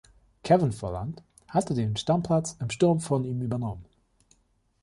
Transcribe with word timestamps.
Kevin 0.43 0.71
Volland 0.71 1.21
hatte 1.47 1.75
den 1.75 1.95
Stammplatz 1.95 2.57
im 2.59 2.71
Sturm 2.71 3.01
von 3.01 3.23
ihm 3.23 3.43
übernommen. 3.43 3.85